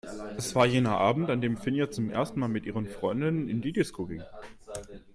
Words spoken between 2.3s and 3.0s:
Mal mit ihren